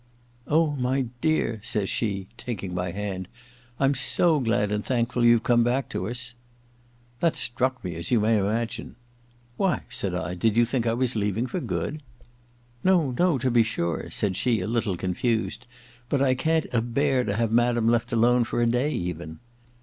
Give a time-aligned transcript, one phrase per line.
[0.47, 3.27] *Oh, my dear,' says she, taking my hand,
[3.79, 6.33] 'I'm so glad and thankful you've come back to us!'
[7.19, 8.87] That struck me, as you may imagine.•
[9.57, 12.01] Why,' said I, * did you think I was leaving for good?'
[12.59, 15.67] * No, no, to be sure,' said she, a little con fused,
[16.09, 19.39] 'but I can't a bear to have madam left alone for a day even.'